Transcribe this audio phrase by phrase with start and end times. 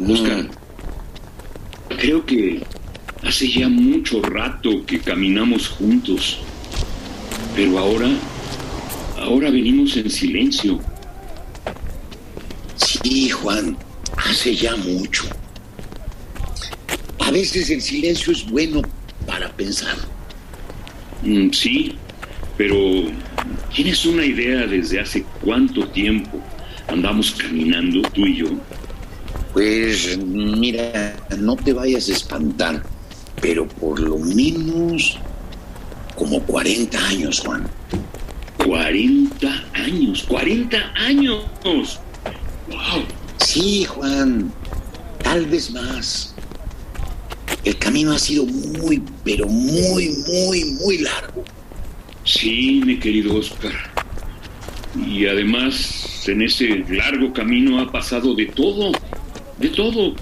[0.00, 0.44] Oscar.
[0.44, 1.96] Mm.
[1.98, 2.62] Creo que
[3.22, 6.38] hace ya mucho rato que caminamos juntos,
[7.54, 8.08] pero ahora,
[9.18, 10.78] ahora venimos en silencio.
[12.76, 13.76] Sí, Juan,
[14.16, 15.24] hace ya mucho.
[17.20, 18.82] A veces el silencio es bueno
[19.26, 19.96] para pensar.
[21.22, 21.96] Mm, sí,
[22.56, 22.76] pero
[23.74, 26.40] ¿tienes una idea desde hace cuánto tiempo
[26.86, 28.46] andamos caminando tú y yo?
[29.52, 32.82] Pues mira, no te vayas a espantar,
[33.40, 35.18] pero por lo menos
[36.14, 37.68] como 40 años, Juan.
[38.64, 41.44] 40 años, 40 años.
[41.64, 43.04] Wow.
[43.38, 44.52] Sí, Juan,
[45.22, 46.34] tal vez más.
[47.64, 51.44] El camino ha sido muy, pero muy, muy, muy largo.
[52.24, 53.72] Sí, mi querido Oscar.
[55.06, 58.92] Y además, en ese largo camino ha pasado de todo,
[59.58, 60.14] de todo.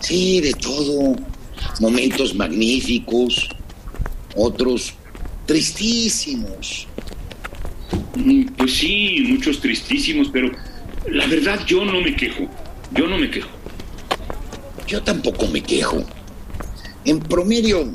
[0.00, 1.16] Sí, de todo.
[1.80, 3.48] Momentos magníficos,
[4.36, 4.94] otros
[5.46, 6.86] tristísimos.
[8.16, 10.50] Mm, pues sí, muchos tristísimos, pero
[11.10, 12.48] la verdad yo no me quejo.
[12.92, 13.48] Yo no me quejo.
[14.86, 16.02] Yo tampoco me quejo.
[17.04, 17.92] En promedio,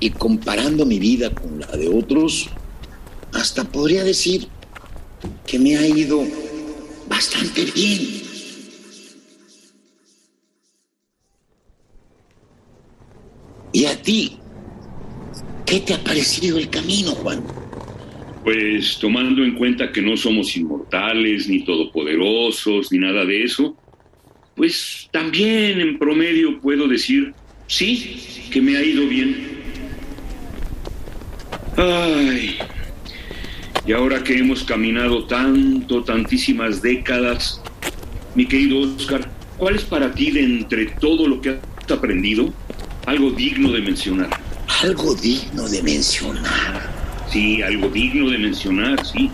[0.00, 2.48] y comparando mi vida con la de otros,
[3.32, 4.48] hasta podría decir
[5.46, 6.24] que me ha ido
[7.08, 8.21] bastante bien.
[13.82, 14.36] ¿Y a ti?
[15.66, 17.42] ¿Qué te ha parecido el camino, Juan?
[18.44, 23.76] Pues tomando en cuenta que no somos inmortales, ni todopoderosos, ni nada de eso,
[24.54, 27.34] pues también en promedio puedo decir,
[27.66, 28.22] sí,
[28.52, 29.48] que me ha ido bien.
[31.76, 32.58] Ay,
[33.84, 37.60] y ahora que hemos caminado tanto, tantísimas décadas,
[38.36, 39.28] mi querido Oscar,
[39.58, 42.54] ¿cuál es para ti de entre todo lo que has aprendido
[43.06, 44.30] algo digno de mencionar?
[44.82, 46.90] Algo digno de mencionar.
[47.30, 49.30] Sí, algo digno de mencionar, sí.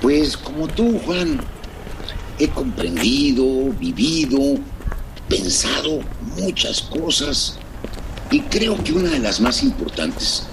[0.00, 1.40] Pues como tú, Juan,
[2.38, 4.58] he comprendido, vivido,
[5.28, 6.00] pensado
[6.36, 7.58] muchas cosas
[8.30, 10.46] y creo que una de las más importantes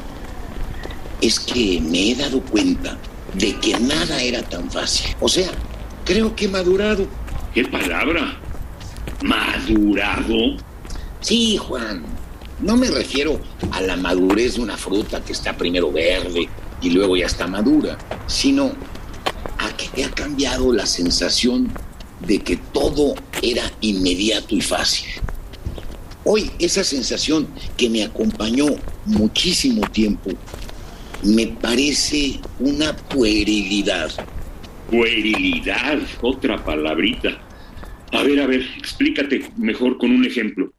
[1.21, 2.97] es que me he dado cuenta
[3.33, 5.15] de que nada era tan fácil.
[5.19, 5.51] O sea,
[6.05, 7.07] creo que he madurado.
[7.53, 8.39] ¿Qué palabra?
[9.21, 10.57] ¿Madurado?
[11.19, 12.03] Sí, Juan.
[12.61, 13.41] No me refiero
[13.71, 16.47] a la madurez de una fruta que está primero verde
[16.79, 18.71] y luego ya está madura, sino
[19.57, 21.71] a que ha cambiado la sensación
[22.19, 25.09] de que todo era inmediato y fácil.
[26.23, 28.67] Hoy esa sensación que me acompañó
[29.05, 30.29] muchísimo tiempo
[31.23, 34.11] me parece una puerilidad.
[34.91, 37.41] Puerilidad, otra palabrita.
[38.11, 40.71] A ver, a ver, explícate mejor con un ejemplo.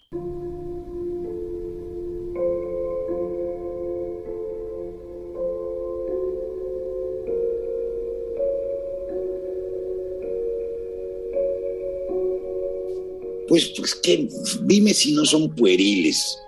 [13.52, 14.30] Pues, pues que
[14.62, 16.38] dime si no son pueriles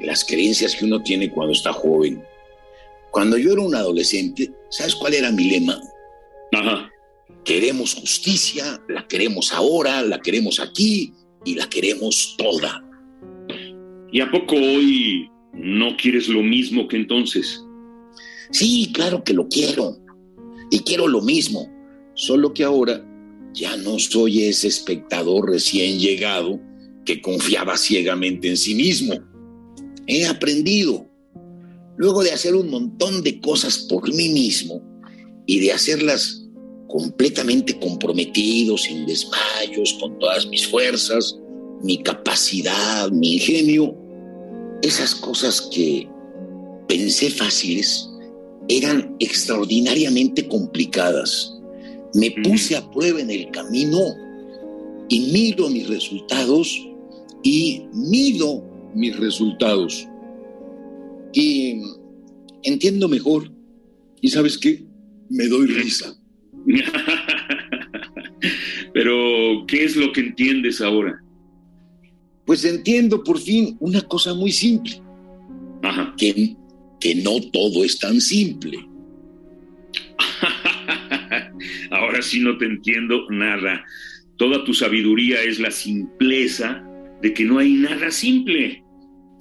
[0.00, 2.24] las creencias que uno tiene cuando está joven.
[3.10, 5.78] Cuando yo era un adolescente, ¿sabes cuál era mi lema?
[6.54, 6.90] Ajá.
[7.44, 11.12] Queremos justicia, la queremos ahora, la queremos aquí
[11.44, 12.82] y la queremos toda.
[14.10, 17.62] ¿Y a poco hoy no quieres lo mismo que entonces?
[18.50, 19.98] Sí, claro que lo quiero.
[20.70, 21.70] Y quiero lo mismo.
[22.14, 23.04] Solo que ahora
[23.54, 26.60] ya no soy ese espectador recién llegado
[27.04, 29.14] que confiaba ciegamente en sí mismo.
[30.06, 31.06] He aprendido
[31.96, 34.82] luego de hacer un montón de cosas por mí mismo
[35.46, 36.42] y de hacerlas
[36.88, 41.36] completamente comprometido, sin desmayos, con todas mis fuerzas,
[41.82, 43.96] mi capacidad, mi ingenio,
[44.82, 46.08] esas cosas que
[46.88, 48.08] pensé fáciles
[48.68, 51.59] eran extraordinariamente complicadas.
[52.14, 53.98] Me puse a prueba en el camino
[55.08, 56.86] y miro mis resultados
[57.42, 58.64] y mido
[58.94, 60.06] mis resultados
[61.32, 61.80] y
[62.62, 63.50] entiendo mejor.
[64.20, 64.84] ¿Y sabes qué?
[65.28, 66.16] Me doy risa.
[68.92, 71.22] Pero, ¿qué es lo que entiendes ahora?
[72.50, 75.00] pues entiendo por fin una cosa muy simple.
[75.84, 76.12] Ajá.
[76.18, 76.56] Que,
[76.98, 78.76] que no todo es tan simple.
[82.22, 83.84] Sí no te entiendo nada.
[84.36, 86.84] Toda tu sabiduría es la simpleza
[87.22, 88.82] de que no hay nada simple.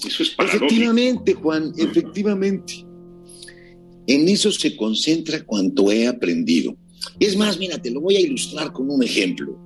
[0.05, 0.65] Eso es paradójico.
[0.65, 2.85] Efectivamente, Juan, efectivamente.
[4.07, 6.75] En eso se concentra cuanto he aprendido.
[7.19, 9.57] Es más, mira, te lo voy a ilustrar con un ejemplo.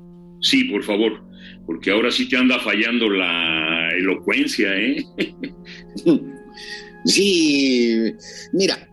[0.42, 1.24] Sí, por favor,
[1.66, 5.04] porque ahora sí te anda fallando la elocuencia, ¿eh?
[7.06, 8.14] Sí,
[8.54, 8.90] mira,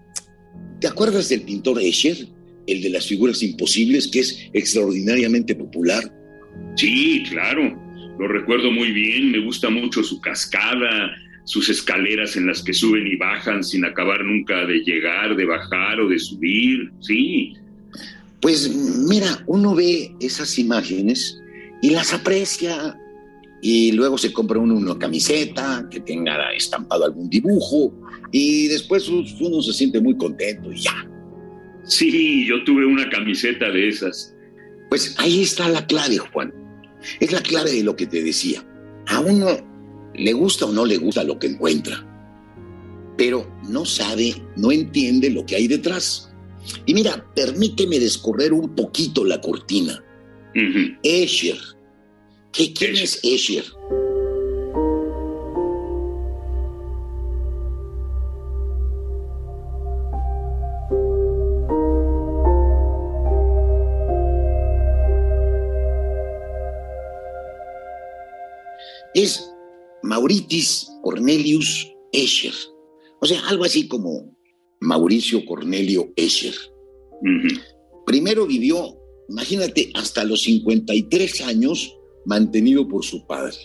[0.81, 2.27] ¿te acuerdas del pintor Escher,
[2.67, 6.03] el de las figuras imposibles, que es extraordinariamente popular?
[6.77, 7.77] Sí, claro,
[8.19, 11.11] lo recuerdo muy bien, me gusta mucho su cascada,
[11.45, 16.01] sus escaleras en las que suben y bajan sin acabar nunca de llegar, de bajar
[16.01, 17.55] o de subir, sí.
[18.41, 18.75] Pues
[19.09, 21.41] mira, uno ve esas imágenes
[21.83, 22.97] y las aprecia
[23.63, 27.93] y luego se compra uno una camiseta que tenga estampado algún dibujo
[28.33, 31.07] y después uno se siente muy contento y ya.
[31.85, 34.35] Sí, yo tuve una camiseta de esas.
[34.89, 36.53] Pues ahí está la clave, Juan.
[37.21, 38.65] Es la clave de lo que te decía.
[39.07, 39.49] A uno
[40.15, 42.07] le gusta o no le gusta lo que encuentra,
[43.17, 46.33] pero no sabe, no entiende lo que hay detrás.
[46.87, 50.03] Y mira, permíteme descorrer un poquito la cortina.
[51.03, 51.59] Escher.
[52.53, 53.65] ¿Qué, ¿Quién es Escher?
[69.15, 69.51] Es
[70.03, 72.55] Mauritis Cornelius Escher.
[73.21, 74.37] O sea, algo así como
[74.81, 76.55] Mauricio Cornelio Escher.
[78.07, 78.97] Primero vivió,
[79.29, 83.57] imagínate, hasta los 53 años mantenido por su padre.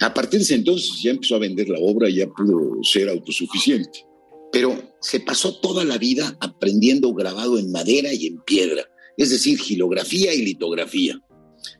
[0.00, 3.08] A partir de ese entonces ya empezó a vender la obra y ya pudo ser
[3.08, 4.04] autosuficiente.
[4.52, 8.84] Pero se pasó toda la vida aprendiendo grabado en madera y en piedra,
[9.16, 11.20] es decir, gilografía y litografía.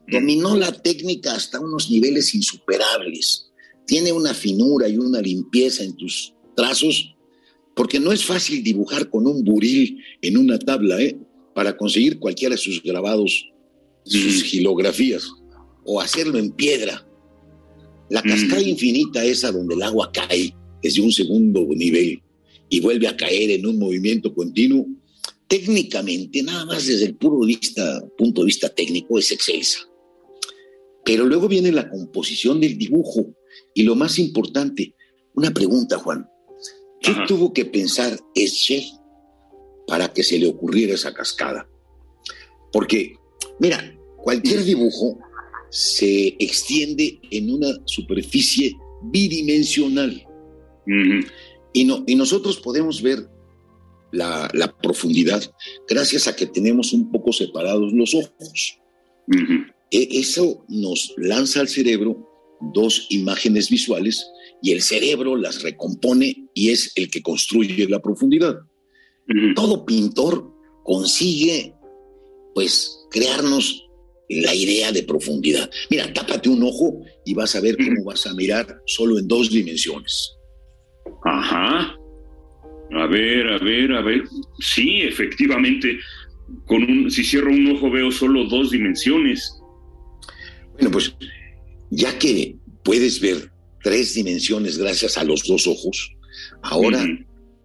[0.09, 3.51] Dominó la técnica hasta unos niveles insuperables.
[3.87, 7.15] Tiene una finura y una limpieza en tus trazos,
[7.75, 11.19] porque no es fácil dibujar con un buril en una tabla, ¿eh?
[11.55, 13.51] Para conseguir cualquiera de sus grabados,
[14.05, 15.29] sus gilografías,
[15.85, 17.07] o hacerlo en piedra.
[18.11, 22.23] La cascada infinita esa donde el agua cae desde un segundo nivel
[22.69, 24.87] y vuelve a caer en un movimiento continuo,
[25.49, 29.81] técnicamente, nada más desde el puro vista, punto de vista técnico, es excelsa.
[31.05, 33.35] Pero luego viene la composición del dibujo
[33.75, 34.95] y lo más importante,
[35.35, 36.29] una pregunta, Juan.
[37.01, 38.85] ¿Qué tuvo que pensar Esche
[39.87, 41.69] para que se le ocurriera esa cascada?
[42.73, 43.15] Porque,
[43.61, 45.19] mira, cualquier dibujo
[45.71, 50.27] se extiende en una superficie bidimensional.
[51.73, 53.29] y, no, y nosotros podemos ver
[54.17, 55.43] la, profundidad
[55.89, 58.79] gracias a que tenemos un poco separados los ojos.
[59.91, 62.29] E, eso nos lanza al cerebro
[62.73, 64.27] dos imágenes visuales
[64.63, 68.57] y el cerebro las recompone y es el que construye la profundidad.
[69.57, 70.53] Todo pintor
[70.85, 71.75] consigue,
[72.55, 73.89] pues, crearnos
[74.29, 75.69] la idea de profundidad.
[75.91, 79.51] Mira, tápate un ojo y vas a ver cómo vas a mirar solo en dos
[79.51, 80.37] dimensiones.
[81.25, 81.97] Ajá.
[83.03, 84.25] A ver, a ver, a ver.
[84.59, 85.99] Sí, efectivamente.
[86.67, 89.53] Con un, si cierro un ojo veo solo dos dimensiones.
[90.75, 91.15] Bueno, pues
[91.91, 93.51] ya que puedes ver
[93.83, 96.13] tres dimensiones gracias a los dos ojos,
[96.63, 97.05] ahora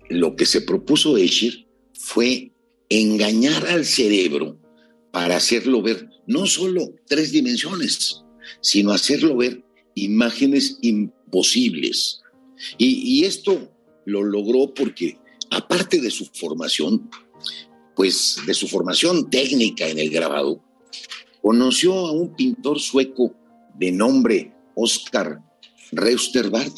[0.10, 2.52] lo que se propuso Escher fue
[2.90, 4.60] engañar al cerebro
[5.12, 8.24] para hacerlo ver no solo tres dimensiones,
[8.62, 9.64] sino hacerlo ver
[9.96, 12.22] imágenes imposibles.
[12.78, 13.72] Y, esto
[14.06, 15.18] lo logró porque,
[15.52, 17.10] aparte de su formación,
[17.96, 20.64] pues de su formación técnica en el grabado,
[21.42, 23.36] conoció a un pintor sueco
[23.78, 25.42] de nombre Oscar
[25.92, 26.76] Reusterbart,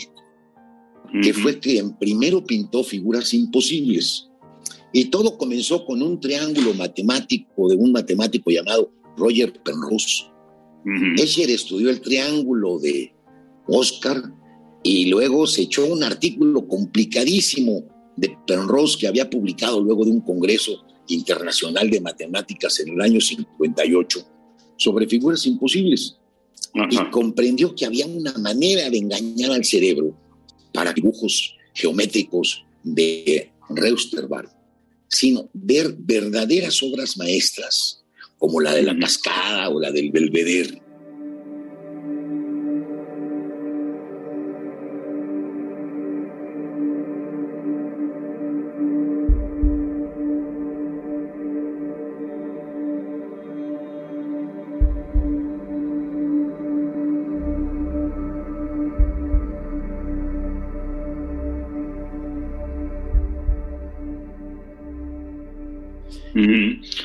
[1.22, 4.30] que fue quien primero pintó figuras imposibles.
[4.92, 10.25] Y todo comenzó con un triángulo matemático de un matemático llamado Roger Penrose.
[11.18, 13.13] Escher estudió el triángulo de
[13.68, 14.22] Oscar
[14.82, 17.84] y luego se echó un artículo complicadísimo
[18.15, 23.20] de Penrose que había publicado luego de un congreso internacional de matemáticas en el año
[23.20, 24.27] 58
[24.77, 26.17] sobre figuras imposibles.
[26.89, 30.17] Y comprendió que había una manera de engañar al cerebro
[30.74, 34.51] para dibujos geométricos de Reusterbart
[35.13, 38.03] sino ver verdaderas obras maestras,
[38.39, 40.82] como la de la cascada o la del Belvedere.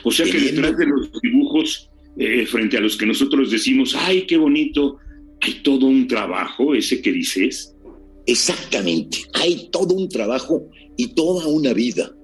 [0.08, 4.26] O sea que detrás de los dibujos eh, frente a los que nosotros decimos, ay,
[4.26, 4.96] qué bonito,
[5.42, 7.76] hay todo un trabajo, ese que dices.
[8.24, 12.16] Exactamente, hay todo un trabajo y toda una vida,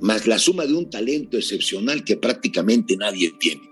[0.00, 3.62] más la suma de un talento excepcional que prácticamente nadie tiene.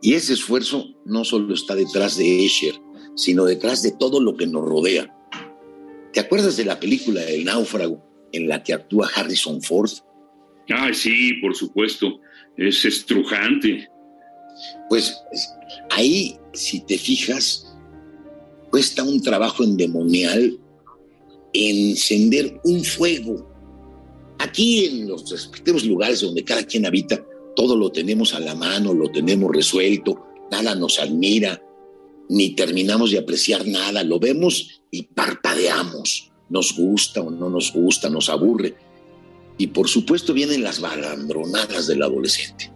[0.00, 2.74] Y ese esfuerzo no solo está detrás de Escher,
[3.16, 5.12] sino detrás de todo lo que nos rodea.
[6.12, 9.90] ¿Te acuerdas de la película El náufrago en la que actúa Harrison Ford?
[10.70, 12.20] Ah, sí, por supuesto.
[12.58, 13.88] Es estrujante.
[14.88, 15.16] Pues
[15.90, 17.74] ahí, si te fijas,
[18.70, 20.58] cuesta un trabajo endemonial
[21.52, 23.48] encender un fuego.
[24.38, 27.24] Aquí en los respectivos lugares donde cada quien habita,
[27.56, 31.62] todo lo tenemos a la mano, lo tenemos resuelto, nada nos admira,
[32.28, 36.30] ni terminamos de apreciar nada, lo vemos y parpadeamos.
[36.50, 38.74] Nos gusta o no nos gusta, nos aburre.
[39.58, 42.72] Y por supuesto vienen las balandronadas del adolescente.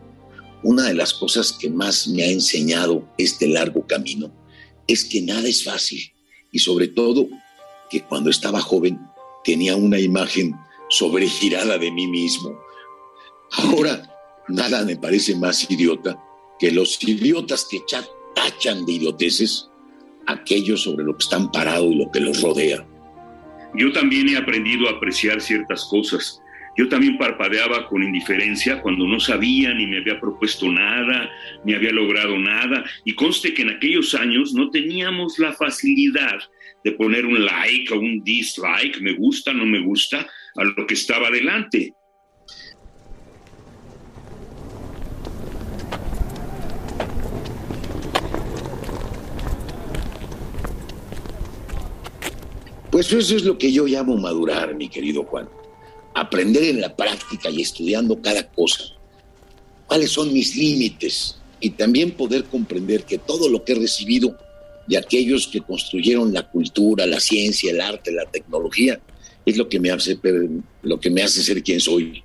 [0.62, 4.32] Una de las cosas que más me ha enseñado este largo camino
[4.86, 6.12] es que nada es fácil
[6.50, 7.28] y sobre todo
[7.90, 9.00] que cuando estaba joven
[9.44, 10.54] tenía una imagen
[10.88, 12.58] sobregirada de mí mismo.
[13.52, 14.08] Ahora
[14.48, 16.22] nada me parece más idiota
[16.58, 17.82] que los idiotas que
[18.34, 19.68] tachan de idioteces
[20.26, 22.86] aquellos sobre lo que están parados y lo que los rodea.
[23.74, 26.41] Yo también he aprendido a apreciar ciertas cosas.
[26.76, 31.30] Yo también parpadeaba con indiferencia cuando no sabía ni me había propuesto nada,
[31.64, 32.84] ni había logrado nada.
[33.04, 36.38] Y conste que en aquellos años no teníamos la facilidad
[36.82, 40.26] de poner un like o un dislike, me gusta, no me gusta,
[40.56, 41.94] a lo que estaba delante.
[52.90, 55.48] Pues eso es lo que yo llamo madurar, mi querido Juan.
[56.14, 58.84] Aprender en la práctica y estudiando cada cosa.
[59.86, 61.36] ¿Cuáles son mis límites?
[61.60, 64.36] Y también poder comprender que todo lo que he recibido
[64.86, 69.00] de aquellos que construyeron la cultura, la ciencia, el arte, la tecnología,
[69.44, 70.18] es lo que me hace,
[70.82, 72.22] lo que me hace ser quien soy.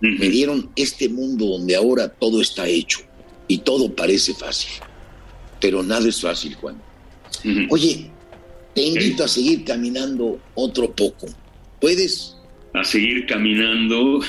[0.00, 3.00] Me dieron este mundo donde ahora todo está hecho
[3.48, 4.70] y todo parece fácil.
[5.60, 6.80] Pero nada es fácil, Juan.
[7.70, 8.10] Oye,
[8.74, 11.26] te invito a seguir caminando otro poco.
[11.80, 12.36] ¿Puedes?
[12.74, 14.20] A seguir caminando.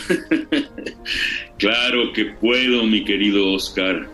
[1.57, 4.09] claro que puedo, mi querido Oscar.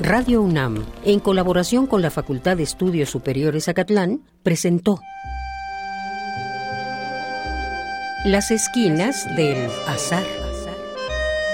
[0.00, 4.98] Radio UNAM, en colaboración con la Facultad de Estudios Superiores Acatlán, presentó
[8.24, 10.24] Las esquinas del azar.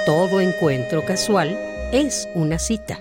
[0.06, 1.58] Todo encuentro casual
[1.92, 3.00] es una cita